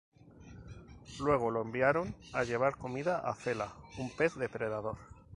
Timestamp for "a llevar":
2.33-2.75